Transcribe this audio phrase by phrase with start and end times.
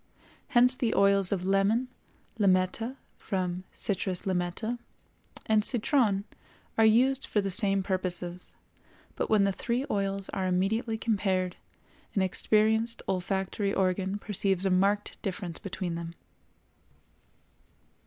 [0.47, 1.87] Hence the oils of lemon,
[2.39, 4.79] limetta (from Citrus Limetta),
[5.45, 6.23] and citron
[6.75, 8.51] are used for the same purposes;
[9.15, 11.55] but when the three oils are immediately compared,
[12.15, 16.15] an experienced olfactory organ perceives a marked difference between them.